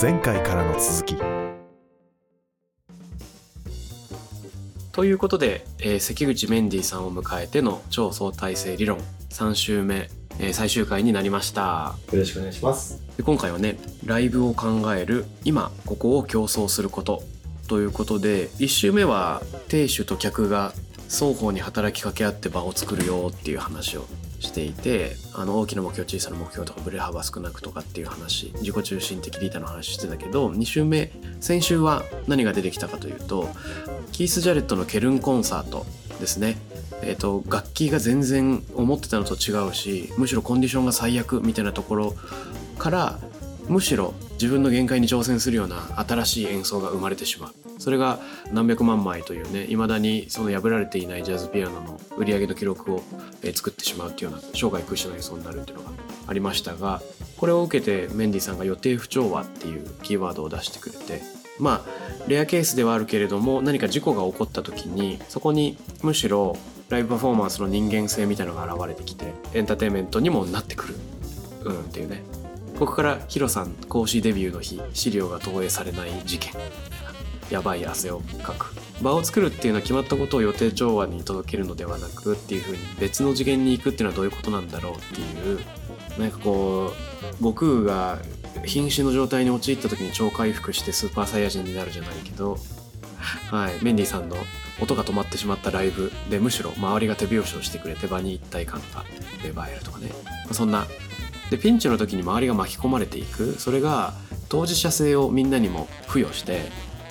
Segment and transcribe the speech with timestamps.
[0.00, 1.16] 前回からの続き。
[4.92, 8.98] ということで、えー関口メンディーさんを迎えての超相対性理論。
[9.30, 10.08] 3週目、
[10.38, 11.94] えー最終回になりました。
[12.12, 13.02] よろしくお願いします。
[13.16, 17.22] で今回はねライブを考える今ここを競争すること。
[17.68, 20.72] ということで1週目は亭主と客が
[21.08, 24.06] 双方に働きかけ合って場を作るよっていう話を
[24.42, 33.48] していてあの大きな目標小さな目標とかブレ幅少なくとかっていう話自己中心的リーダーの話してたけど2週目先週は何が出てきたかというと
[34.12, 35.86] キース・ジャレットのケルンコンサート
[36.20, 36.56] ですね。
[37.04, 42.14] えー、と楽器が全然思ってたのと違うしむしろコンディションが最悪みたいなところ
[42.78, 43.18] から
[43.68, 47.61] むしろ自分の限界に挑戦するような新しい演奏が生まれてしまう。
[47.82, 48.20] それが
[48.52, 53.02] 何百万枚というねいまだにその破られていないジャズピアノの売り上げの記録を、
[53.54, 55.90] 作ってしまうっていうような生涯屈指の演奏になるっていうのが
[56.28, 57.02] ありましたが
[57.36, 61.22] これを受けてメンディさんが予定不調和っていうキーワードを出してくれて
[61.58, 66.56] まあレアケースではあるけれども何か事故が起こった時にそこにむしろ
[66.88, 70.94] ライブパフォーマンスの人間性みたいのが現れてきてエンターテインメントにもなってくる。
[71.64, 72.22] うんっていうね。
[72.78, 76.52] ここからヒロさん講師デビューの日資料が投影されない事件。
[77.52, 78.74] やばい汗をかく。
[79.02, 85.60] 場を作るっていうのは決まったことを予定調和に届けるのではなくっていう風に別の次元に行くっていうのはどういうことなんだろうっていう
[86.18, 86.92] なんかこ
[87.22, 88.18] う悟空が
[88.64, 92.58] 瀕死の状態に陥った時に超回復してスーパーサイヤ人になるじゃないけど
[93.50, 94.36] はい、メンディーさんの
[94.80, 99.04] 音が止まってしまったライブでむしろ周りが手拍子をしてくれて場に一体感が
[99.42, 100.10] 芽生えるとかね。
[100.50, 100.86] そんな。
[101.50, 103.52] でピンチの時に周りが巻き込まれていく。
[103.58, 104.14] それが
[104.48, 106.62] 当事者性をみんなにも付与して、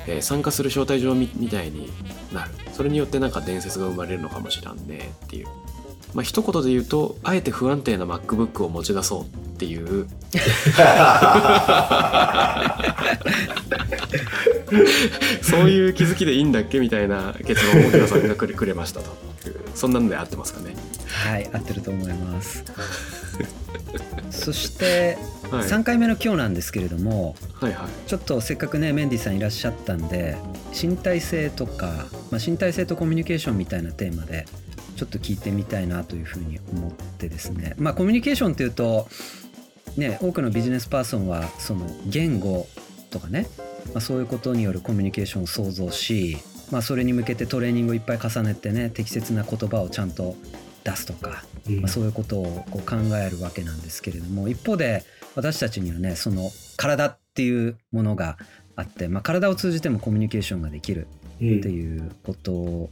[0.07, 1.91] えー参加する招待状みみたいに
[2.33, 2.52] なる。
[2.73, 5.47] それによってなんか伝説が生まれるのかもしらんねっていう。
[6.13, 10.07] まあ一言で言うとあえて不安定な MacBook を持ち出そうっていう。
[15.41, 19.15] そういう気づきでいいんだっけみたいな結論を皆さんがくれくれましたと。
[19.75, 20.75] そんなんで合ってますかね。
[21.07, 22.63] はい合ってると思います。
[24.31, 25.17] そして
[25.51, 25.67] はい。
[25.67, 28.09] 3回目の今日なんですけれどもはいはい。
[28.09, 30.38] ちょっとせっかくねメンディさんいらっしゃったんで
[30.73, 34.45] 身体性とか、まあ、身体性とコミュニケーションみたいなテーマで
[35.01, 39.07] ちょっと聞いてみたいなというふうに思ってですねまあコミュニケーションっていうと
[39.97, 42.67] ね多くのビジネスパーソンはその言語
[43.09, 43.47] とかね、
[43.94, 46.38] まあ、そういうことによるコミュニケーションを想像し、
[46.69, 50.35] まあ、それに向けてトレーニングをいっぱい重ねてね適切な言葉をちゃんと
[50.84, 51.44] 出すとか
[51.79, 55.03] まあ、そういうことをこう考えるわけなんですけれども一方で
[55.35, 58.38] 私たちにはねその体っていうものが
[58.75, 61.07] あって、まあ、体を通じてもコミュニケーションができる
[61.41, 62.89] うんっていうこと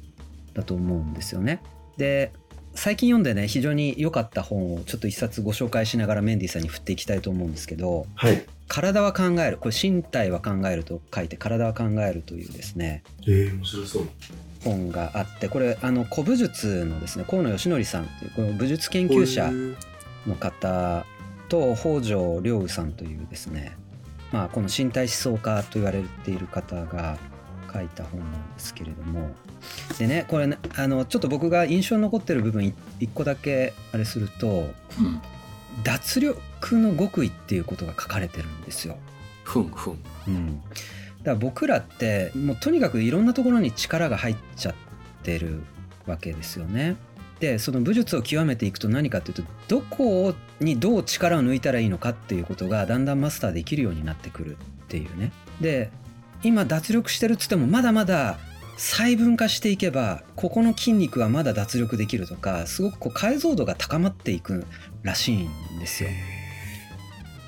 [0.54, 1.62] だと思うんですよね。
[2.00, 2.32] で
[2.74, 8.44] 最近読んでね非常に良かった本をちょっと一冊ご紹介しながらメンディーさんに振っていきたいと思うんですけどはい。
[8.70, 14.10] 「体は考える」これ「身体は考える」と書いて「体は考える」というですねえー、面白そう。
[14.64, 19.50] 本があってこれあの古武術のですね河野義則さんというこの武術研究者
[20.28, 21.06] の方
[21.48, 23.78] と北条良さんというですね、
[24.32, 27.18] まあ、この身体思想家と言われている方が
[27.72, 29.32] 書いた本なんですけれども
[29.98, 34.48] でねこれねあのちょっと僕が印象に残ってる部分い一個だけあれすると
[35.00, 35.22] うん
[35.84, 36.40] 脱力
[36.78, 38.98] の極意っていうことが書かれてるんですよ。
[39.44, 40.80] ふんふんうん、だか
[41.24, 44.76] ら僕らってもうとにかくいろんなところに力が入っちゃっ
[45.24, 45.64] てる
[46.06, 46.98] わけですよね。
[47.40, 54.60] でその武術を極めていくと何かっていうとどこにどう力を抜いたらいいのかっていうことがだんだんマスターできるようになってくるっ
[54.90, 55.32] ていうね。
[55.62, 55.90] で
[56.44, 58.40] 今脱力してるっつってもまだまだ
[58.78, 64.66] 細分化していけばここの筋肉はまだ脱力できるとかすごくこう解像度が高まっていく
[65.04, 66.10] らしいんですよ。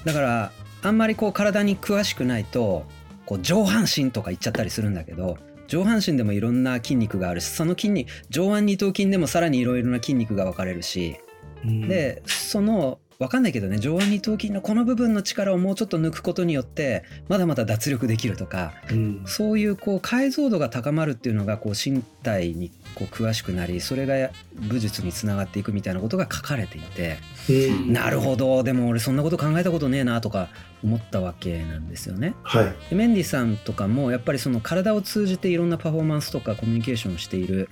[0.03, 0.51] だから
[0.83, 2.85] あんまりこう体に詳しくないと
[3.25, 5.37] こう上半身とか言っちゃったりするんだけど
[5.67, 11.17] 上半身でもいろんな筋肉があるしその筋肉上腕二頭筋でもさらにいろいろな筋肉が分かれるし
[11.65, 27.19] うん、でその分かんないけどね上腕二頭筋のこの部分の力をもうちょっと抜くことによってまだまだ脱力できるとかうん、そういうこう解像度が高まるっていうのがこう身体にこう詳しくなりそれが武術につながっていくみたいなことが書かれていて
[27.49, 27.53] う
[27.89, 30.49] んなるほどでも俺そんなこと考えたことねえなとか
[30.83, 32.33] 思ったわけなんですよね。
[32.41, 32.75] はい。
[32.89, 37.69] でメンディさんとかもやっぱりその体を通じていろんなパフォーマンスとかコミュニケーションをしている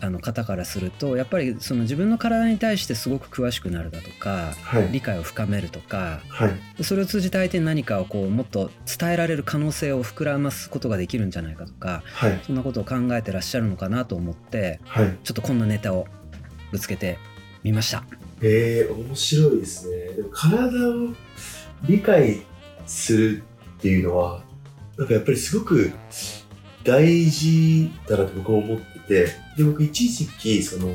[0.00, 4.88] あの方からするとやっぱりその自分の体に対してすごく詳しくなるだとかはい。
[4.92, 6.84] 理解を深めるとかはい。
[6.84, 12.40] それを通じて相手に何かをこうもっと伝えられる可能性を膨らますことができるんじゃないかとかはい。
[12.44, 15.16] そんなことを考えてらっしゃるのかなと思ってはい。
[15.24, 16.06] ちょっとこんなネタを
[16.70, 17.18] ぶつけて
[17.62, 18.04] みました。
[18.42, 19.96] えー、面白いですね。
[20.32, 21.08] 体を
[21.84, 22.42] 理解
[22.86, 23.42] する
[23.78, 24.42] っていうのは、
[24.98, 25.92] なんかやっぱりすごく
[26.84, 29.26] 大事だなと僕も思ってて、
[29.56, 30.92] で、僕一時期、その、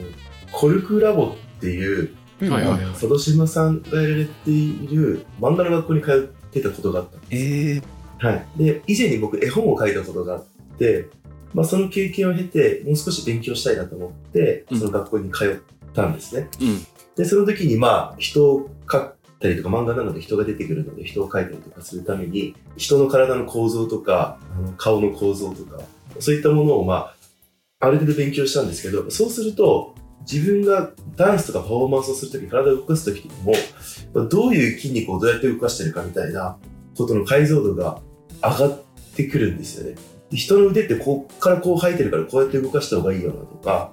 [0.52, 2.50] コルクラボっていう、うん。
[2.50, 2.92] はいはいはい。
[2.94, 7.40] 佐渡島さんがやられている漫画の学校に通ってたことがあったんですよ。
[7.42, 8.46] ええはい。
[8.58, 10.46] で、以前に僕絵本を書いたことがあっ
[10.78, 11.08] て、
[11.54, 14.80] まあその経験を経て、もう少し勉強したいなと思って、うん。
[14.80, 16.50] その学校に通ったんですね。
[16.60, 16.86] うん。
[17.16, 25.82] で、その時にまあ人を描ったりとか漫画なので人が出てくるので人を描いたりとかするために、人の体の構造とか、あの顔の構造とか、
[26.20, 27.16] そういったものをまあ、
[27.82, 33.54] ある程度勉強したんですけど、そうすると、自分がダンスとかパフォーマンスをするとき、体を動かすときも、
[34.30, 36.58] どういう筋肉をどうやって動かしてるかみたいな
[36.96, 38.00] ことの解像度が
[38.44, 38.84] 上がっ
[39.16, 39.96] てくるんですよね。
[40.32, 43.92] 人の腕ってこっからこう生えてるからこうやって動かした方がいいよなとか、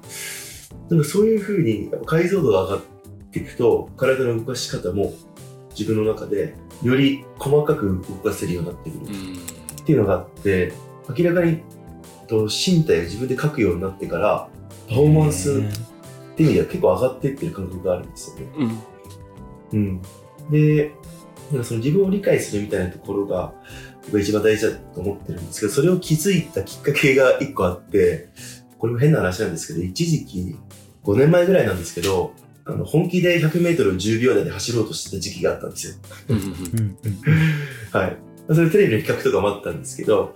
[0.90, 2.80] なんかそういうふうに解像度が上がっ
[3.32, 5.14] ていくと、体の動かし方も
[5.70, 10.72] 自分の中でより細かく動かせるようになってくるっていうのがあって、
[11.08, 11.62] 明らかに
[12.28, 14.48] と身体を自分で描くようになってから、
[14.88, 18.46] パフォーマンスっていう意味では結構上がっていってる感覚があるんですよね。
[18.58, 18.98] うん
[19.72, 20.02] うん、
[20.50, 20.92] で
[21.50, 23.52] なんかその自分を理解するみたいなところが
[24.04, 28.28] 僕が一番大事だと思ってるんですけどそれを気づいたきっかけが一個あって
[28.78, 30.56] これも変な話なんですけど一時期
[31.04, 32.32] 5年前ぐらいなんですけど
[32.64, 35.94] あの本気で 100m を10秒台で走ろうとしてた時期があったんですよ。
[37.92, 38.16] はい。
[38.54, 40.34] それテレビの企画とかもあったんですけど、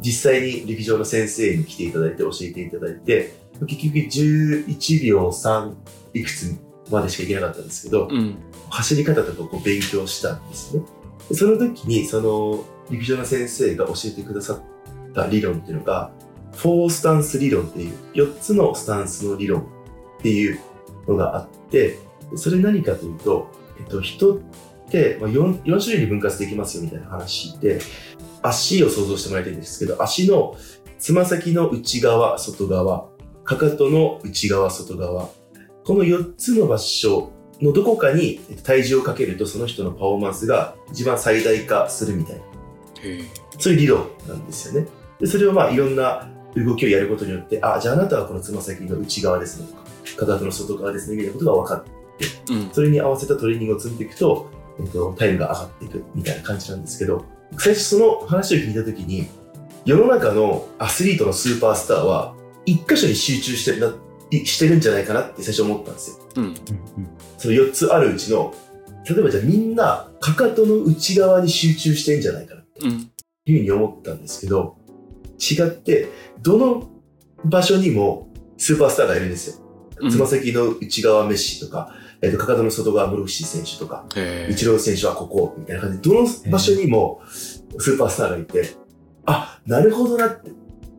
[0.00, 3.34] 実際に陸上の先生に来ていただいて教えていただいて、
[3.66, 5.74] 結局11秒3
[6.14, 6.56] いくつ
[6.90, 8.36] までしかいけなかったんですけど、うん
[8.70, 10.82] 走り方とかをこう勉強したんですね。
[11.28, 16.10] でその時に、その陸上の先生が教えてくださった理論っていうのが、
[16.52, 19.64] フォースタンス理論っていう、4つのスタンスの理論っ
[20.22, 20.58] ていう
[21.06, 21.98] のがあって、
[22.30, 23.48] でそれ何かというと、
[23.78, 24.38] えっと、人っ
[24.90, 27.80] て、まあ、4, 4種類に分割できますよみたいな話で、
[28.44, 30.54] 足を想像してもらいたいんですけど、足の
[30.98, 33.08] つま先の内側、外側、
[33.44, 35.28] かかとの内側、外側、
[35.84, 37.30] この4つの場所
[37.60, 42.42] のどこかに体重をかけるとその人のパフォーマンスが一番最大化するみたいな、
[43.58, 44.88] そういう理論なんですよね。
[45.20, 52.70] で、それをまあいろんな動きをやることによって、あ、じゃああなたはこのつま先の内側ですねとか、かかとの外側ですねみたいなことが分かって、うん。
[52.72, 57.24] それに合わせたトレーニングを積んでいくと、えっと、タイムが上がっていくみたいな感じなんですけど、
[57.58, 59.28] 最初その話を聞いたときに、
[59.84, 62.34] 世の中のアスリートのスーパースターは、
[62.66, 63.94] 一箇所に集中してるな、
[64.30, 66.16] いしてるんじゃないかなって最初思ったんですよ。
[66.36, 66.54] うんうん
[67.38, 68.54] その4つあるうちの、
[69.08, 73.10] 例えばじゃあみんな、かかとの内側に集中してんじゃないかなってうん
[73.46, 74.76] いうふうに思ったんですけど、
[75.38, 76.08] 違って、
[76.40, 76.88] どの
[77.44, 79.56] 場所にもスーパースターがいるんですよ。
[80.00, 84.06] うんつま先の内側メッシとか、えっとかかとの外側室伏選手とか、
[84.48, 88.76] イチロー選手はここ、みたいな感じで、どの場所にもスーパースターがいて、
[89.26, 90.50] あ、なるほどなって。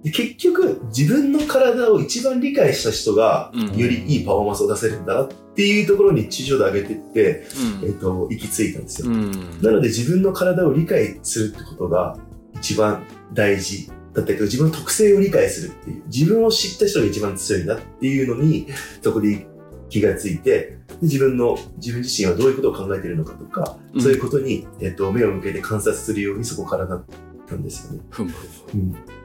[0.03, 3.75] で結局、自分の体を一番理解した人が、うん。
[3.75, 7.47] よりいいパフォーマンスを出せるんだなっていうところに抽象度上げていって、
[7.81, 7.89] うん。
[7.89, 9.09] えっと、行き着いたんですよ。
[9.09, 9.31] うん。
[9.63, 12.19] なので自分の体を理解するってことが
[12.53, 18.67] 一番大事だったけど、自分の特性を理解するっていう、自分を知った人が一番強いなっていうのに、
[19.01, 19.47] そこで
[19.95, 27.05] 気がついて、で自分の、自分自身はどういうことを考えているのかとか、うんそういうことに、えっと、目を向けて観察するようにそこからなっ
[27.47, 28.03] たんですよね。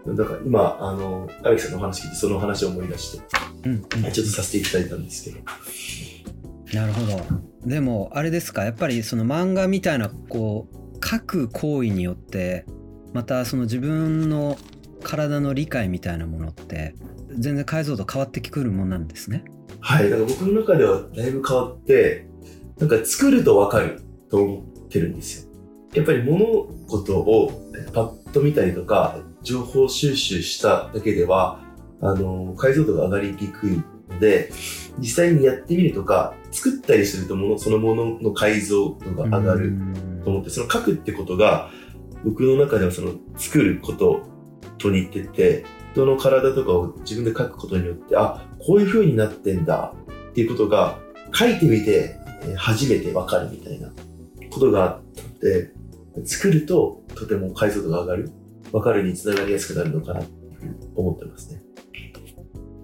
[0.07, 0.17] うん。
[0.17, 3.25] だから今、あの、荒木さんのお話聞いて、その話を思い出して、
[3.65, 5.41] うんうんちょっとさせていただいたんですけど。
[6.73, 7.21] なるほど
[7.67, 12.65] でもあれですかやっぱりその漫画みたいなこう書く行為によって
[13.13, 14.57] またその自分の
[15.03, 16.95] 体の理解みたいなものって
[17.39, 19.45] 全然解像度変わってくるもんなんですね。
[19.81, 22.27] はい、だから僕の中ではだいぶ変わって、
[22.79, 25.51] なんか作るとわかると思ってるんですよ。
[25.95, 27.51] やっぱり物事を
[27.93, 31.61] パッと見たりとか、情報収集しただけでは、
[32.01, 34.51] あの、解像度が上がりにくいので、
[34.99, 39.73] 実際にやってみるとか、作ったりするともの、そのものの解像度が上がる
[40.25, 41.71] と思って、その書くってことが、
[42.25, 44.23] 僕の中ではその作ること
[44.79, 49.95] と似てて、人の体とかを自分で書くことによって、あ、こういう風になってんだ
[50.31, 50.99] っていうことが、
[51.33, 52.17] 書いてみて、
[52.57, 53.91] 初めてわかるみたいな
[54.51, 55.03] ことがあっ
[55.41, 55.73] て、
[56.25, 58.31] 作るととても解像度が上がる、
[58.73, 61.63] わかるにつながりやすくなるのかなっていうふうに思ってますね。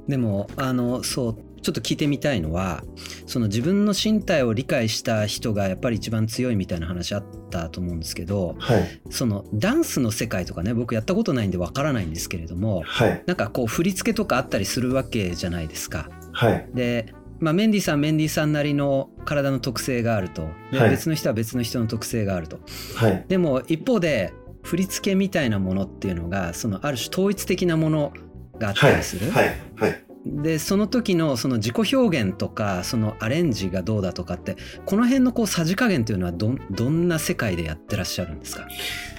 [0.08, 2.84] でもあのそうちょっと聞いてみたいのは
[3.26, 9.00] その自分の身体を理解した人がやっぱり一番強いみたいな話あったと思うんですけどはい。
[9.10, 13.22] そのダンスの世界とかね僕やったことないんでわからないんですけれどもはい。
[13.26, 16.08] なんかこう振り付けとかあったりするわけじゃないですか。
[16.32, 16.68] はい。
[16.72, 22.60] で、まあ、メンディーさんメンディーさんなりの体の特性があるとではい別の人は別の人の特性があると。
[22.94, 23.24] はい。
[23.28, 28.12] でも一方で振り付けみたいなものっていうのがそのある種統一的なもの
[28.58, 38.66] があっはいたりする、はいはいでその時のその自己表現とかそのアレンジがどうだとかってこの辺のこうさじ加減っていうのはどんどんな世界でやってらっしゃるんですか？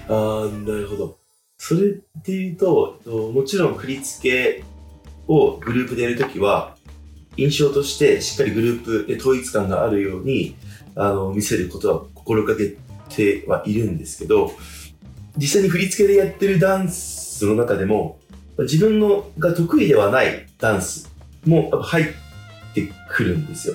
[0.08, 1.18] あなるほど。
[1.56, 4.64] それで言うとえっともちろん振り付け
[5.26, 6.76] をグループでやるときは
[7.36, 10.56] 印象としてしっかりグループで統一感があるように
[10.94, 12.76] あの見せることは心がけ
[13.08, 14.52] てはいるんですけど
[15.36, 18.18] 実際に振り付けでやってるダンスの中でも
[18.64, 21.10] 自分のが得意ではないダンス
[21.46, 22.06] も入っ
[22.74, 23.74] てくるんですよ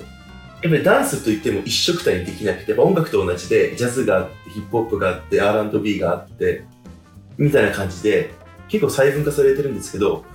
[0.62, 6.66] やっぱりダンスといっても一色体にできなくて音楽と同じでジャズがあってヒップホップがあって R&B があって
[7.38, 8.32] みたいな感じで
[8.70, 10.26] 結構細分化されてるんですけど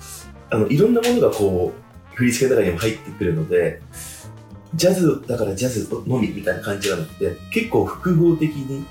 [0.50, 3.80] あのいろんなものがこう振り付けの中にも入ってくるので
[4.74, 8.84] ジャズだからジャズのみみたいな感じじゃなくて結構複合的に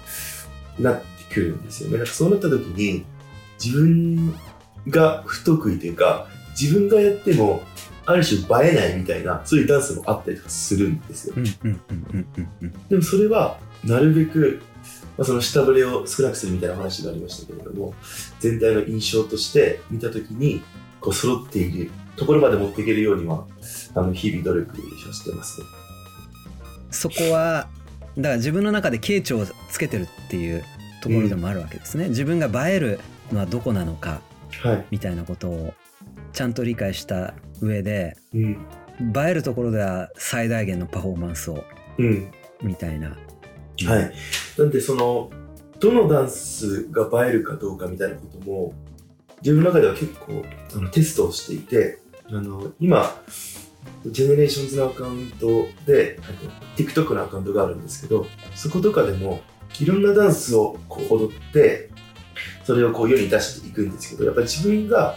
[0.80, 1.98] なってくるんですよね。
[1.98, 3.06] なんかそうなった時に
[3.64, 4.34] 自分
[4.88, 6.28] が不得意というか
[6.60, 7.62] 自分がやっても
[8.06, 11.34] ある種映えないみたいなそういうダンスもあったりとかするんですよ。
[11.36, 14.62] うんうんうんうんうんうんでもそれはなるべく、
[15.18, 17.94] まあ、その下振れを少なくするみたいな話がありましたけれども
[18.40, 20.64] 全体の印象として見た時に
[21.02, 23.46] こう揃っているところまで持っていけるようには
[23.94, 25.68] あの日々努力をしてますね。
[26.90, 27.68] そこは
[28.18, 30.64] だから自分の中で傾聴をつけてるっていう
[31.02, 33.00] ところでもあるわけですね、自分が映える
[33.32, 34.37] のはどこなのかはい。
[34.92, 35.74] みたいなことを
[36.34, 38.68] ちゃんと理解した上でうん。
[39.00, 41.64] 映えるところでは最大限のパフォーマンスを
[41.98, 42.32] うん。
[42.64, 43.16] みたいな
[43.86, 44.14] はい。
[44.58, 45.30] なんでその、
[45.80, 48.74] どのダンスが映えるかどうかみたいなことも、
[49.42, 50.44] 自分の中では結構
[50.76, 52.00] あのテストをしていて、
[52.30, 53.22] あの、今、
[54.06, 59.42] GENERATIONS のアカウントで、あの TikTok のアカウントがあるんですけど、そことかでも、
[59.80, 61.90] いろんなダンスをこう踊って、
[62.68, 65.16] それをこう世に出していくんですけど、やっぱり自分が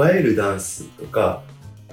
[0.00, 1.44] 映えるダンスとか、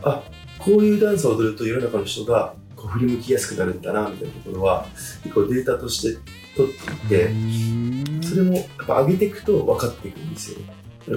[0.02, 0.24] あ、
[0.58, 4.88] こういうダンスを踊ると世の中の人がこう振り向きやすくなるんだな、みたいなところは、
[5.22, 6.20] 結構データとして
[6.58, 6.76] 取っ
[7.08, 10.58] ていて、それもやっぱ上げていくと分かっていくんですよ。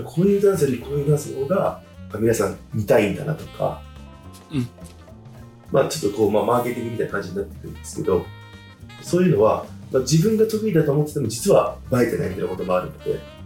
[0.05, 1.83] こういうダンスよりこういうダンスの方が
[2.21, 3.81] 皆さん見たいんだなとか、
[4.53, 4.69] うん
[5.73, 8.27] まあちょっとこう、まあ、マーケティングみたいな感じになってくるんですけど、
[9.01, 13.38] そういうのは、まあ、自分が得意だと思ってても実は映えてないみたいなこともあるので、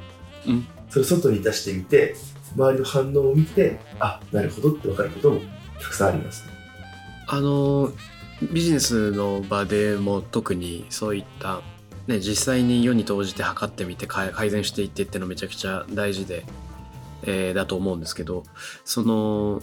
[0.47, 2.15] うんそれを外に出してみて、
[2.55, 5.41] 周りの反応を見て、あ、なるほどって分かることも
[5.81, 6.53] たくさんありますね。
[7.29, 7.91] あの
[8.53, 11.63] ビジネスの場でも特にそういった、
[12.07, 16.45] ね、実際に世に投じて測ってみて改改善していってっていうのめちゃくちゃ大事で、
[17.23, 18.43] えーだと思うんですけど
[18.85, 19.63] その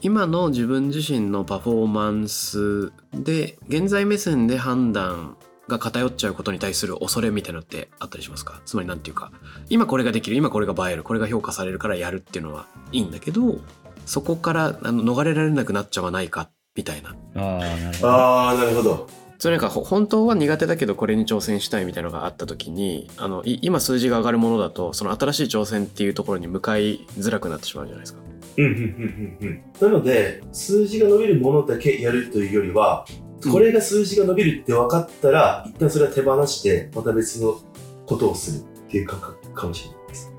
[0.00, 5.36] 今の自分自身のパフォーマンスで現在目線で判断
[5.68, 8.60] が偏っちゃうことに対する恐れみたいなのってあったりしますか？
[8.64, 9.30] つまりなんていうか
[9.68, 13.58] 今これができる今これが映えるこれが評価されるからやるっていうのはいいんだけど
[14.04, 19.08] そこからあの逃れられなくなっちゃわないかみたいなああなるほど。
[19.38, 28.20] それなんかほ本当は苦手だけどこれに挑戦したいみたいなのがあった時にあのい今数字が上がるものだとその新しい挑戦っていうところに向かいづらくなってしまうじゃないですか。
[28.56, 33.04] うんうんうんうんうんなので数字が伸びるものだけやるというよりは
[33.50, 37.58] これが数字が伸びるって分かったら、一旦それは手放してまた別の
[38.06, 40.32] ことをするっていう感覚かもしれないです。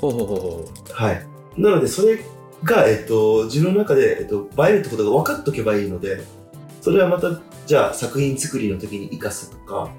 [0.00, 1.26] ほうほうほうほはい。
[1.56, 2.18] なのでそれ
[2.64, 6.22] が、えっと、自分の中で、えっと、映えるってことが分かっとけばいいので
[6.80, 9.92] それはまたじゃあ作品作りの時に生かすとか、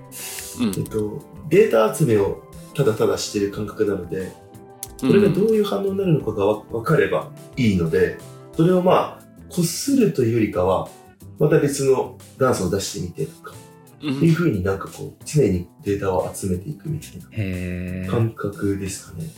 [0.60, 0.64] う。
[0.64, 1.20] うんえっと、
[1.50, 2.44] データ集めを
[2.76, 4.32] ただただしてる感覚なので
[5.04, 8.18] それがどういう反応になるのかがわ分かればいいので、
[8.56, 10.88] それをまあ、こするというよりかは、
[11.44, 13.54] また別のダンスを出してみてとか、
[14.02, 19.30] うんっていうふうになんかこう、常にデータを集めていくみたいへえな感覚ですかね。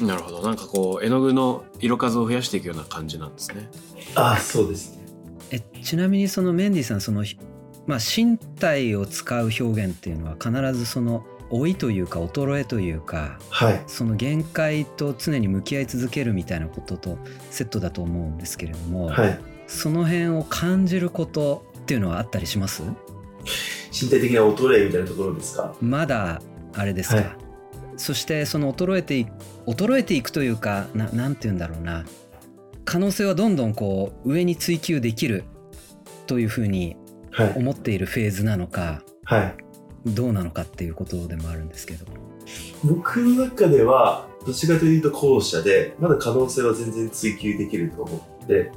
[0.00, 3.68] なるほどなんかこう絵の具の色数を増やしていくような感じなんですね。
[4.14, 5.02] ああ、そうですね。
[5.50, 7.24] えちなみにそのメンディーさんその、
[7.86, 13.82] まあ、身体を使う表現っていうのは必ずその老いというか衰えというかはい。
[13.88, 17.18] その限界と常に向き合い続けるみたいなことと
[17.50, 19.40] セットだと思うんですけれども、はい。
[19.70, 22.82] その辺を感じることっていうのはあったりします？
[23.90, 25.74] 身体的な衰えみたいなところですか？
[25.80, 26.42] まだ
[26.74, 27.26] あれですか、はい
[27.96, 29.26] そしてその衰えてい
[29.66, 32.06] 衰えていくというかななんて言うんだろうな
[32.86, 35.44] 可能性はどんどんこう上に追求できる
[36.26, 36.96] というふうに
[37.30, 37.52] はい。
[37.56, 39.54] 思っているフェーズなのかはい。
[40.06, 42.06] どうなのかっていうことでもあるんですけど
[42.82, 48.72] 僕の中では、どっちかというと後者で、まだ可能性は全然追求できると思って、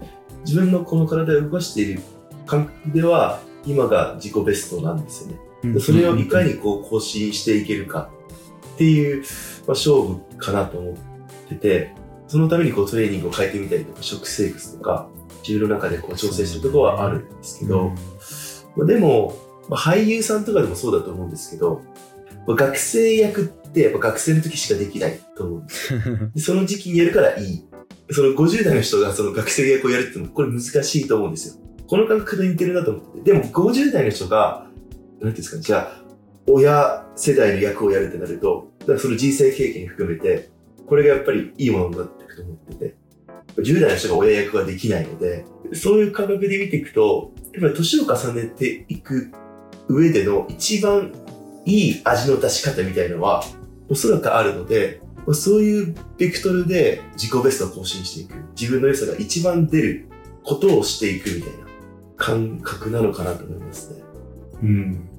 [0.45, 2.01] 自分のこの体を動かしている
[2.45, 5.31] 感覚では、今が自己ベストなんですよ
[5.63, 5.73] ね。
[5.73, 8.23] でそれをいかにこう更新していけるかっ
[8.73, 10.95] っていう、まあ、勝負かなと思っ
[11.49, 11.93] てて、
[12.27, 15.07] そのためにこうトレーニングを変えてみたりとか、食生活とか、
[15.47, 17.91] 自分の中でこう調整してるところはあるんですけど、
[18.75, 19.35] まあ、でも、
[19.69, 21.81] まあ、俳優さんとかでもそうだと思うんですけど、
[22.47, 25.65] まあ、学生役ってやっぱ学生の時しかできないと思
[26.35, 26.39] う。
[26.39, 27.65] その時期にやるからいい。
[28.11, 31.63] その50代の人がその学生役をやるってのもこれ難しいと思うんですよ。
[31.87, 33.21] この感覚と似てるなと思って。
[33.21, 36.03] でも50代の人が、なんていうんですかね、じゃあ、
[36.47, 40.49] 親世代の役をやるってなると、だからその人生経験含めて、
[40.85, 42.95] これがやっぱりいいものになっていくと思ってて、
[43.57, 49.31] 10代の人が親役ができないので、そういう感覚で見ていくと、やっぱり年を重ねていく
[49.87, 51.11] 上での一番
[51.65, 53.43] いい味の出し方みたいのは、
[53.89, 55.01] おそらくあるので、
[55.33, 58.43] そういうベクトルで自己ベストを更新していく。
[58.59, 60.07] 自分の良さが一番出る
[60.43, 61.65] ことをしていくみたいな
[62.17, 64.03] 感覚なのかなと思いますね。
[64.63, 65.09] うん。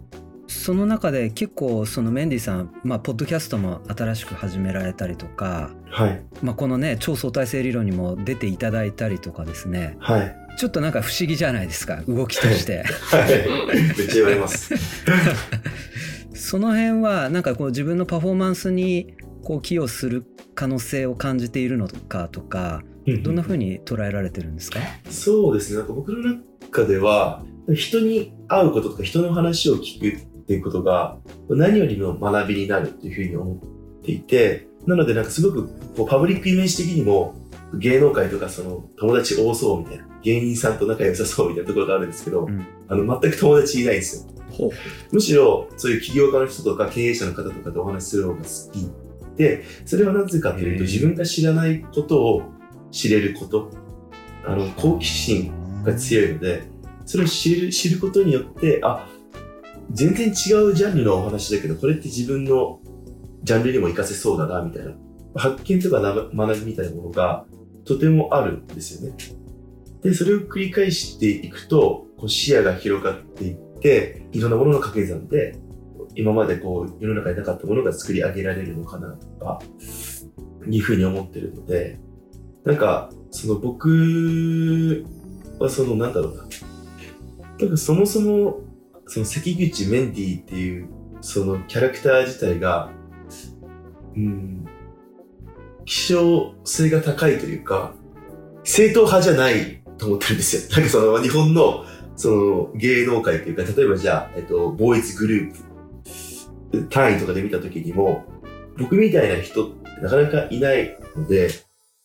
[0.47, 6.23] その中で結構そのメンディーさん、まあ、ポッドキャストも新しく始められたりとか、はい。
[6.43, 10.37] まあ、このね超相対性理論にも出ていただいたりとかですねはい。
[10.57, 13.29] ちょっとなんか不思議じゃないですか動きとしてはい。
[13.99, 14.75] めっちゃ言われます。
[16.35, 22.83] その辺はなんかこう自分のパフォーマンスにこう寄与する可能性を感じているのかとか
[23.23, 24.81] どんな風に捉えられてるんですか？
[25.11, 25.79] そうですね。
[25.79, 27.43] なんか僕の中では、
[27.75, 37.35] 人に会うこととか人の話を聞くっていうことが何よりの学びになるっていうふうに思っていて、なのでなんかすごくこうパブリックイメージ的にも
[37.75, 44.71] 芸能界とかその友達多そうみたいな、芸人さんと仲良さそうみたいなところがあるんですけど、うんあの全く友達いないんですよ。
[45.11, 48.91] むしろそういう起業家の人とか経営者の方とかとお話しする方が好き
[49.37, 52.43] で、それはなぜかというと自分が知らないことを
[52.91, 53.71] 知れること、
[54.47, 56.63] あの好奇心が強いので、
[57.07, 59.09] それを知る知ることによって、あ、
[59.91, 62.81] 全然違うジャンルのお話だけど、これって自分の
[63.43, 64.93] ジャンルにも活かせそうだな、みたいな。
[65.37, 67.45] 発見とかな学びみたいなものが
[67.85, 69.17] とてもあるんですよね。
[70.05, 75.59] で、それを繰り返していくと、こう視野が広がっていって、いろんなものの掛け算で、
[76.15, 79.61] 今までこう世の中になかったものが作り上げられるのかなとか、
[80.69, 81.99] いうふうに思ってるので、
[82.65, 85.05] なんか、その僕
[85.59, 86.47] はそのなんだろうな。
[87.59, 88.61] なんかそもそも、
[89.07, 90.89] その関口メンディーっていう、
[91.21, 92.91] そのキャラクター自体が、
[94.17, 94.67] うん、
[95.85, 97.95] 希少性が高いというか、
[98.65, 100.63] 正統派じゃないと思ってるんですよ。
[100.77, 101.85] なんかその日本の
[102.17, 105.55] その芸能界というか、例えばじゃあ、えっと、ボーイズグルー
[106.73, 108.25] プ単位とかで見たときにも、
[108.79, 111.49] 僕みたいな人ってなかなかいないので、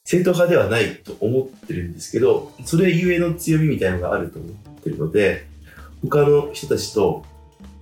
[0.04, 5.46] 正統派ではないと思ってるんですけど、それゆえの強みみたいなのがあると思ってるので、
[6.02, 7.24] 他の人たちと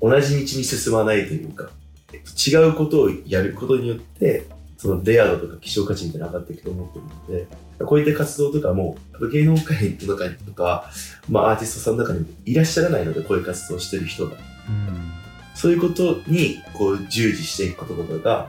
[0.02, 1.70] 同じ道に進まないというか、
[2.14, 4.46] えっと違うことをやることによって、
[4.78, 7.48] そのレア度とか希少価値みたいなのが上がっていくと思ってるので、
[7.86, 8.98] こういった活動とかも、
[9.32, 10.90] 芸能界の中にとか、
[11.30, 14.34] まあアーティストさんの中にもいらっしゃらないので、こういう活動をしてる人が。
[14.34, 15.12] うん。
[15.54, 18.48] そういうことに、こう、従事していくこととかが、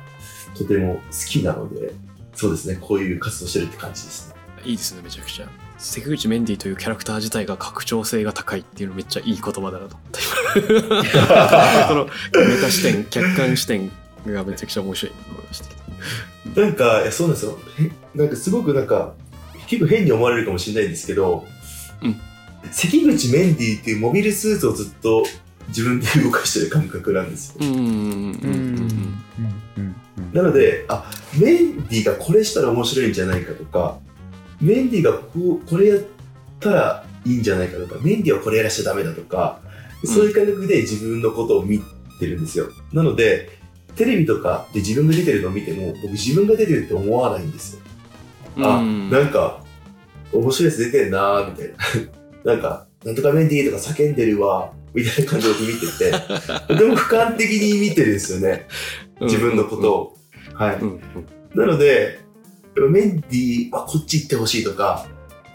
[0.57, 1.93] とても好きなので、
[2.35, 4.35] そうですね、こういう活動してるって感じですね。
[4.65, 5.03] いいですね。
[5.03, 5.49] めちゃくちゃ。
[5.79, 10.21] 関口メンディーというキャラクター自体が拡張性が高いっていうのめっちゃいい言葉だなと思って
[11.89, 13.91] そのメタ視点客観視点
[14.27, 15.15] がめちゃくちゃ面白い。
[15.15, 15.88] と思いましたけど
[16.57, 17.59] なんか、いやそうなんですよ。
[17.79, 19.15] へなんかすごくなんか、
[19.67, 21.47] 結構変に思われるかもしれないんですけど、
[22.03, 22.17] うん
[22.73, 25.25] 関口メンディーっていうモビルスーツをずっと
[25.69, 27.65] 自分で動かしてる感覚なんですよ。
[30.33, 33.99] なので、あ、メンディーがこれしたら面白いんじゃないかとか、
[34.61, 36.01] メンディーがこうこれやっ
[36.61, 39.61] たらいいんじゃないかとか、メンディーはこれやらしちゃダメだとか、
[40.05, 41.81] そういう感覚で自分のことを見
[42.19, 42.69] てるんですよ。
[42.93, 43.58] なので、
[43.99, 47.83] テレビとかで自分が出てるのを見ても、僕自分が出てるって思わないんですよ。
[48.59, 49.65] あ、うんなんか、
[50.33, 51.69] 面白いやつ出てんなーみたい
[52.45, 52.53] な。
[52.55, 56.11] なんか、なんとかメンディーとか叫んでるわ、みたいな感じで僕見てて、
[56.69, 58.69] とても俯瞰的に見てるんですよね。
[59.21, 60.17] 自分のことを。
[60.55, 61.57] はい。
[61.57, 62.21] なので、
[62.91, 65.07] メンディーはこっち行ってほしいとか、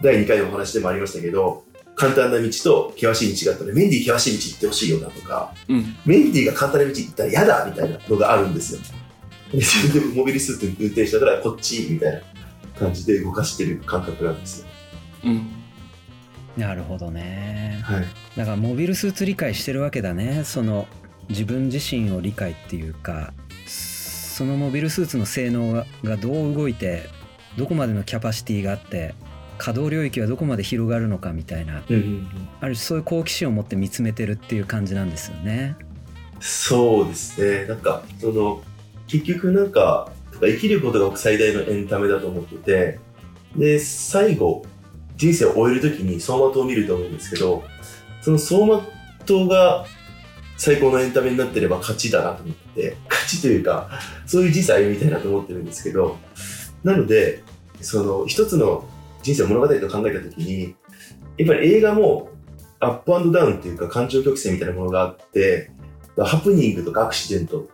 [0.02, 1.63] 第2回のお話でもありましたけど、
[1.96, 8.80] 簡単な道と険しい道があったら、メンディー険しい道行ってほしいよなとか、うんメンディーが簡単な道行ったら嫌だみたいなのがあるんですよ。
[9.52, 12.20] でモビルスーツ運転したからこっちみたいな
[12.78, 14.66] 感じで動かしてる感覚なんですよ。
[15.24, 15.50] うん
[16.56, 18.04] なるほどねはい。
[18.36, 20.86] だからモビルスーツ理解してるわけだねその
[21.28, 23.32] 自分自身を理解っていうか
[23.66, 27.08] そのモビルスーツの性能ががどう動いて
[27.56, 29.14] どこまでのキャパシティがあって
[29.58, 32.28] 可動領域はどこまで広がるのかみたいなうんうんうん、
[32.60, 35.76] ある種そういう好奇心を持って見つめてるっていう感じなんですよね。
[36.40, 37.66] そうですね。
[37.66, 38.62] なんか、その、
[39.06, 42.98] 結局なんか、生きることが僕最大のエンタメだと思ってて、
[43.56, 44.64] で、最後、
[45.16, 47.62] 人生を終えるときに走馬灯を見ると思うんですけど、
[48.20, 48.86] その走馬
[49.24, 49.86] 灯が
[50.56, 53.88] 最高のエンタメになってれば勝ちだなと思って、勝ちというか、
[54.26, 56.18] そういう人生歩みたいなと思ってるんですけど、
[56.82, 57.42] なので、
[57.80, 58.86] その一つの
[59.24, 60.76] 人生物語と考えたときに、
[61.38, 62.28] やっぱり映画も
[62.78, 65.70] アップアンドダウンっていうか感情曲線みたいなものがあって、
[66.18, 67.66] ハプニングとかアクシデントっ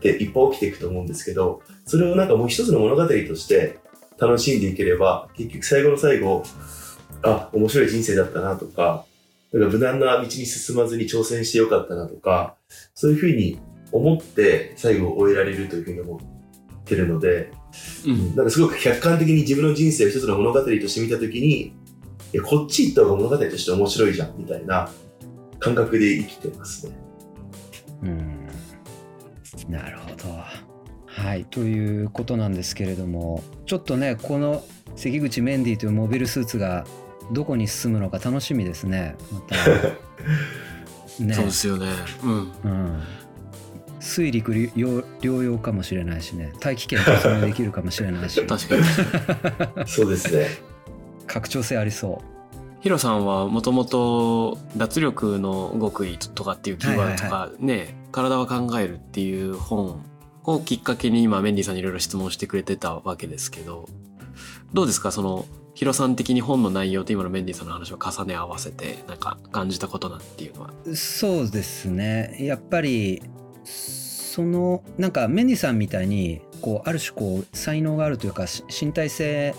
[0.00, 3.78] ていっぱい起きていくと思うんですけど、それをなんかもう一つの物語として
[4.18, 6.44] 楽しんでいければ、結局最後の最後、
[7.22, 9.04] あ、面白い人生だったなとか、
[9.52, 12.54] なんか無難な道に進まずに挑戦してよかったなとか、
[12.94, 13.58] そういうふうに
[13.90, 17.50] 思って最後を終えられるというふうに思ってるので、
[18.06, 21.72] うんなんかすごく客観的に自分の人生を一つの物語として見たときに、い
[22.32, 24.90] やこっち行った方が物語として面白いじゃんみたいな
[25.58, 26.98] 感覚で生きてますね。
[28.02, 28.48] うん
[29.68, 30.16] なるほど。
[31.06, 34.62] はいということなんですけれどもちょっとねこの
[34.96, 36.84] 関口メンディーというモビルスーツが
[37.32, 39.16] どこに進むのか楽しみですね。
[39.32, 39.56] また
[41.24, 41.86] ねそうですよね
[42.22, 43.02] うんうん、
[44.06, 46.52] 水陸両両用かもしれないしね。
[46.60, 48.40] 大気圏突入できるかもしれないし。
[48.46, 48.76] 確か
[49.82, 49.86] に。
[49.88, 50.46] そうですね。
[51.26, 52.22] 拡張性ありそ
[52.80, 60.00] ヒロさんはもともと脱力の極意とかっていうキーワードとかね、体は考えるっていう本
[60.44, 63.88] をきっかけに今メンディーさんにいろいろ質問してくれてたわけですけど
[64.72, 65.10] どうですか？
[65.10, 70.70] そのヒロさん的に本の内容と今のメンディーさんの話を重ね合わせてなんか感じたことなんていうのは。
[70.86, 72.36] うそうですね。
[72.40, 73.22] やっぱり
[73.66, 79.54] そのなんかメンディさんみたいにこうある種こう才能があるというかし身体性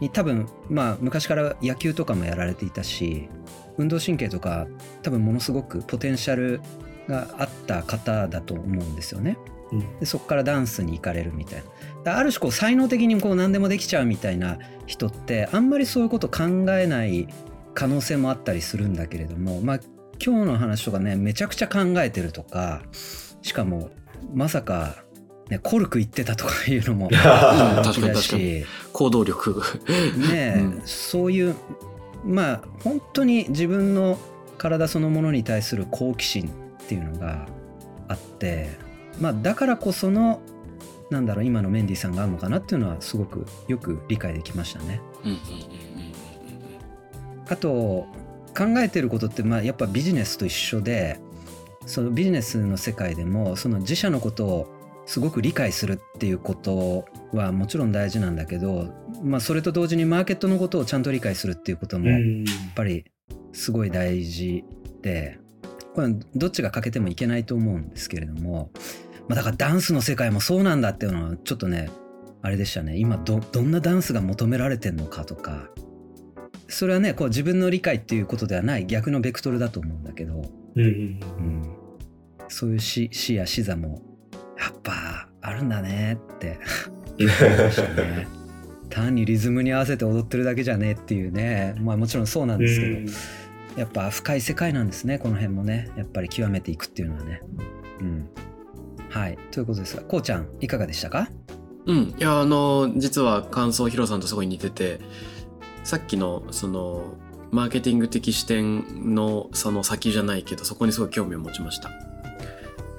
[0.00, 3.28] に多分まあ昔から野球とかもやられていたし
[3.76, 4.66] 運動神経とか
[5.02, 6.60] 多分ものすごくポテンシャル
[7.08, 9.36] があった方だと思うんですよね。
[9.72, 11.64] うんでそこからダンスに行かれるみたいな。
[12.04, 17.28] だある種こう才能的にこう何でもできちゃうみたいな人ってあんまりそういうこと考えない
[17.74, 19.80] 可能性もあったりするんだけれどもまあ
[20.24, 22.82] 今日の話とかねめちゃくちゃ考えてるとか
[23.42, 23.90] しかも
[24.34, 25.04] まさか、
[25.48, 28.22] ね、コルク言ってたとかいうのも 確かにだ確かに。
[28.22, 29.62] し行動力。
[30.16, 30.82] ねえ、うん。
[30.84, 31.54] そういう
[32.24, 34.18] まあ本当に自分の
[34.58, 36.50] 体そのものに対する好奇心
[36.82, 37.46] っていうのが
[38.08, 38.70] あって
[39.18, 40.40] まあだからこその
[41.10, 45.00] なんだろう今のメンディーさんがあるのかなっていうのはすごくよく理解できましたね。
[47.48, 48.06] あと
[48.56, 51.18] 考えてることってまあやっぱビジネスと一緒で
[51.86, 63.04] そのビジネスの世界でもその自社のことをすごく理解するっていうことはもちろん大事なんだけど、まあ、それと同時にマーケットのことをちゃんと理解するっていうこともやっうんぱり
[63.52, 64.64] すごい大事
[65.02, 65.38] で
[65.94, 68.70] これどっちが欠けてもいけないと思うんですけれども、
[69.26, 71.90] まあ、だからダンスの世界もそうなんだっていうのはちょっとね
[72.42, 72.96] あれでしたね。
[72.96, 75.70] 今どどんなダンスが求められてんのかとか。
[76.68, 80.42] それはねこう自分の理解っていうことではない逆のベクトルだと思うんだけど、
[80.76, 81.76] うんうんうん、
[82.48, 84.02] そういう視視や視座も
[84.58, 86.18] やっぱあるんだね。
[86.34, 86.58] って。
[87.18, 88.28] 思いましたね。
[88.88, 91.74] 単にリズムに合わせて踊ってるだけじゃねえっていうね。
[91.78, 92.90] まあもちろんそうなんですけ
[93.74, 95.18] ど、やっぱ深い世界なんですね。
[95.18, 95.90] この辺もね。
[95.96, 97.42] やっぱり極めていくっていうのはね。
[98.00, 98.28] うん、
[99.08, 99.38] はい。
[99.50, 101.28] ということですがこうちゃんいかがでしたか？
[101.86, 105.00] うん、いやあの実は感想ヒロさんとすごい似てて
[105.82, 107.14] さっきのその
[107.50, 111.90] マーケティング的視点のその先じゃないけどそこにすごい興味を持ちました。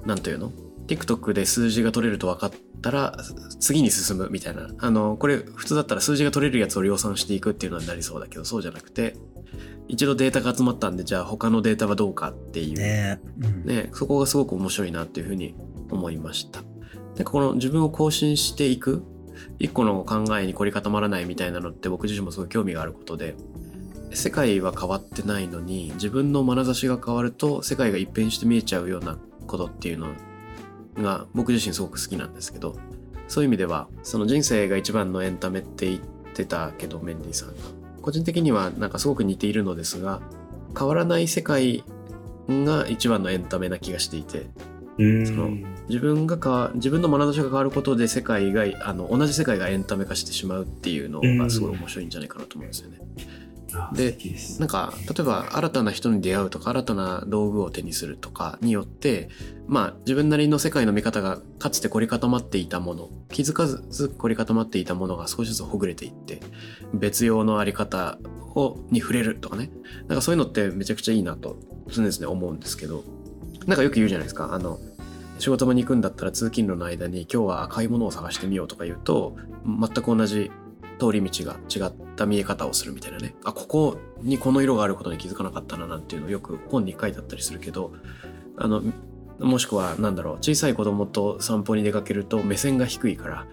[0.06, 0.52] なんというの
[0.88, 3.18] ？TikTok で数字が取れると分かったら
[3.60, 9.16] 次に進むみたいなあのこれ普通だったら数字が取れるやつを量産していくっていうのになりそうだけどそうじゃなくて
[9.88, 13.20] 一度データが集まったんでじゃあ他のデータはどうかっていうね
[13.64, 15.56] ね、そこがすごく面白いなっていうふうに
[15.90, 16.62] 思いました。
[17.16, 19.04] でこの自分を更新していく
[19.60, 23.36] 一個の考えに凝り固まらないみたいなのって僕自身もすごい興味があることで
[24.14, 30.10] 世界は変わってないのに自分の眼差しが変わると世界が一変して見えちゃうようなことっていうの
[30.98, 32.76] が僕自身すごく好きなんですけど
[33.28, 36.00] そういう意味ではその人生が一番のエンタメって言っ
[36.34, 37.54] てたけどメンディーさんが。
[38.02, 40.22] 個人的にはなんかすごく似ているのですが
[40.78, 41.84] 変わらない世界
[42.50, 44.48] が一番のエンタメな気がしていて
[44.98, 45.26] うん。
[45.26, 45.50] その
[45.88, 53.00] 自分が変わ自分の眼差しが変わることで世界があの同じ世界がエンタメ化してしまうっていうのがすごい面白いんじゃないかなと思うんですよね。
[53.76, 54.18] あで
[54.60, 59.30] なんか例えば新たな人に出会うとか新たな道具を手にするとかによって
[59.68, 66.40] まあ自分なりの世界の見方がかつて凝り固まっていたもの気づかず凝り固まっていたものが少しずつほぐれていって
[66.94, 68.18] 別用のあり方
[68.56, 69.70] をに触れるとかね。
[70.08, 71.58] なんかそういうのってめちゃくちゃいいなと
[71.88, 73.04] 常々思うんですけど
[73.66, 74.54] なんかよく言うじゃないですか。
[74.54, 74.80] あの
[75.40, 80.52] 仕事場に行くんだったら通勤路の間に今日は赤いものを探してみようとか言うと全く同じ
[81.00, 83.36] 通り道が違った見え方をするみたいなね。
[83.44, 87.94] あここにこの色があることに気づかなかったななんていうのをよく本に書いてあったりするけど
[88.58, 88.84] あの
[89.40, 93.48] もしくは何だろう小さい子供と散歩に出かけると目線が低いから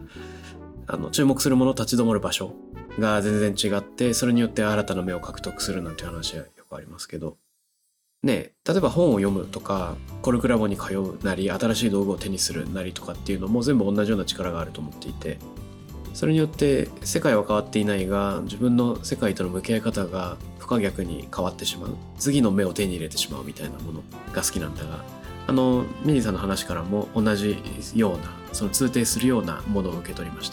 [0.86, 2.52] あの注目するもの立ち止まる場所
[2.98, 7.36] が全然違ってそれによって新たな目を獲得するなんて話はよくありますけど。
[8.20, 15.38] ね例えば本を読むとかコルクラボに通うなり新しい道具を手にするなりとかっていうのも全部同じような力があると思っていて。
[16.14, 21.90] それによって世界は変わっていないが自分の世界との向き合い方が不可逆に変わってしまう。
[22.18, 25.04] 次の目を手に入れてしまうみたいなものが好きなんだが
[25.46, 27.56] あのミニーさんの話からも同じ
[27.94, 28.18] ような
[28.52, 30.50] その通底するようなものを受け取りまし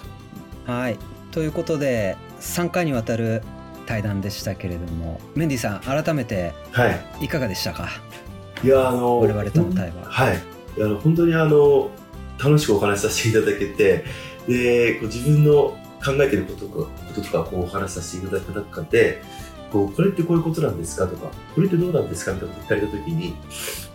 [0.66, 0.72] た。
[0.72, 0.98] はい。
[1.32, 3.44] ということで3回にわたる
[3.86, 6.90] 対談でしたけれどもメンディさん改めては
[7.20, 7.26] い。
[7.26, 7.90] いかがでしたか？
[8.64, 10.06] いやあの我々との対話。
[10.06, 10.38] はい。
[10.78, 11.90] あの本当にあの
[12.42, 14.06] 楽しくお話しさせていただけて
[14.48, 19.24] でこう自分の考えてることとかこととかこうお話しさせていただく中で
[19.72, 23.36] こうこれってこういうことなんですかとかこれってどうなんですかみたいなことを聞かれた時に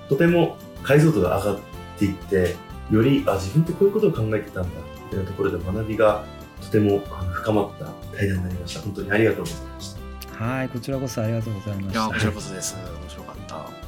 [0.08, 1.60] とても解像度が上がっ
[1.98, 2.56] ていって
[2.90, 4.68] よりあ自分ってこういうことを考えてたんだ
[5.04, 6.24] みたいなところで学びが
[6.60, 7.86] とてもあの深まった
[8.16, 8.80] 対談になりました。
[8.80, 10.44] 本当にありがとうございました。
[10.44, 12.00] はいこちらこそありがとうございました。
[12.00, 12.76] いやこちらこそです。
[13.02, 13.79] 面白かった。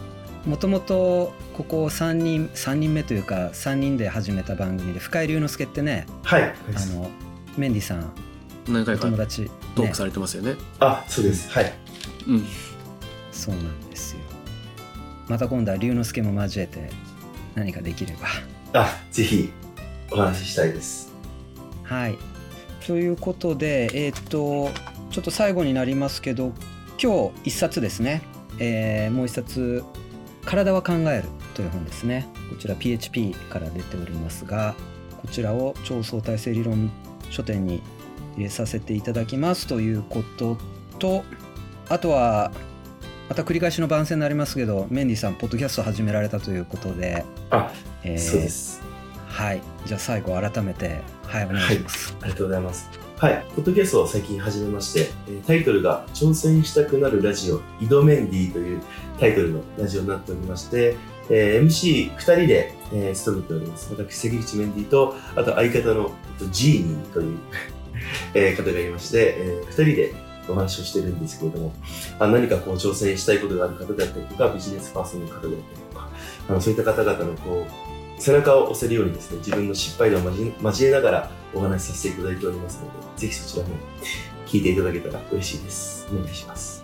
[0.47, 6.43] もともとここ3人3人目というか3人で始めた番組で深井龍之介ってねはい。
[6.43, 7.11] あの
[7.57, 8.13] メンディさん
[8.69, 10.55] お何回か友達、ね、トークされてますよね。
[10.81, 11.51] あそうです。
[11.51, 11.73] はい。
[12.29, 12.47] うん。
[13.31, 14.21] そうなんですよ。
[15.29, 16.91] また今度は龍之介も交えて
[17.55, 18.81] 何かできれば。
[18.81, 19.51] あぜひ
[20.11, 21.13] お話ししたいです。
[21.83, 22.19] はい。
[22.87, 24.71] ということでえっ、と
[25.11, 26.53] ちょっと最後になりますけど
[27.03, 28.23] 今日一冊ですね、
[28.59, 29.85] えーもう一冊
[30.45, 32.27] 「体は考える」という本ですね。
[32.51, 34.75] こちら PHP から出ておりますが
[35.21, 36.91] こちらを超相対性理論
[37.31, 37.83] 書店に
[38.37, 39.67] 入れさせていただきます。
[39.67, 40.57] ということ
[40.99, 41.25] と
[41.89, 42.53] あとは
[43.29, 48.83] また繰り返しの番宣になりますけどメンディさんポッドキャスト始められたということで、あえーそうです。
[49.29, 49.63] はい。
[49.87, 53.02] じゃあ最後改めてはいお願いします、ありがとうございます。
[53.23, 55.13] はい、ポッドキャストを最近始めまして、
[55.47, 58.83] タイトルが挑戦したくなるラジオ、イドメンディという
[59.21, 60.97] タイトルのラジオになっておりまして、
[61.31, 63.95] えー MC2 人で、えー務めております。
[63.95, 67.39] 私、関口メンディと、あと相方のえっとジーニーという
[68.35, 70.15] え方がいまして、え2人で
[70.49, 71.73] お話をしてるんですけれども、
[72.19, 75.57] あ何かこう挑戦したいことがある方だったりとか、ビジネスパーソンの方だったり
[75.93, 76.11] とか、
[76.49, 80.31] あのそういった方々のこう、背中を押せるようにですね、自分の失敗談を
[80.63, 83.75] 交えながらお話しさせていただいておりますので、ぜひそちらも
[84.47, 86.07] 聞いていただけたら嬉しいです。
[86.13, 86.83] お願いします。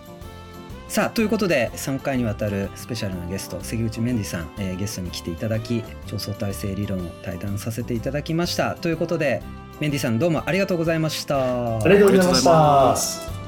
[0.89, 9.43] さあということで3回にわたるスペシャルなゲスト関口メンディさん、えーゲストに来ていただき超相対性理論を対談させていただきましたということで
[9.79, 13.38] メンディさんどうもありがとうございましたありがとうございました